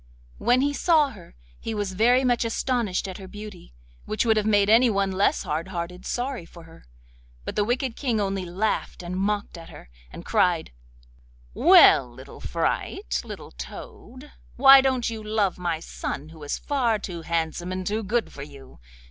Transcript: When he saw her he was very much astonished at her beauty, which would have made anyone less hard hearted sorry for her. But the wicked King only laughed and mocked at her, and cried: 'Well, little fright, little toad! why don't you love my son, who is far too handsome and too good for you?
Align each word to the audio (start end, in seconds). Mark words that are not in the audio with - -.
When 0.39 0.61
he 0.61 0.73
saw 0.73 1.11
her 1.11 1.35
he 1.59 1.75
was 1.75 1.93
very 1.93 2.23
much 2.23 2.43
astonished 2.43 3.07
at 3.07 3.19
her 3.19 3.27
beauty, 3.27 3.71
which 4.05 4.25
would 4.25 4.35
have 4.35 4.47
made 4.47 4.67
anyone 4.67 5.11
less 5.11 5.43
hard 5.43 5.67
hearted 5.67 6.07
sorry 6.07 6.43
for 6.43 6.63
her. 6.63 6.85
But 7.45 7.55
the 7.55 7.63
wicked 7.63 7.95
King 7.95 8.19
only 8.19 8.43
laughed 8.43 9.03
and 9.03 9.15
mocked 9.15 9.59
at 9.59 9.69
her, 9.69 9.91
and 10.11 10.25
cried: 10.25 10.71
'Well, 11.53 12.11
little 12.11 12.41
fright, 12.41 13.21
little 13.23 13.51
toad! 13.51 14.31
why 14.55 14.81
don't 14.81 15.07
you 15.07 15.21
love 15.23 15.59
my 15.59 15.79
son, 15.79 16.29
who 16.29 16.41
is 16.41 16.57
far 16.57 16.97
too 16.97 17.21
handsome 17.21 17.71
and 17.71 17.85
too 17.85 18.01
good 18.01 18.33
for 18.33 18.41
you? 18.41 18.79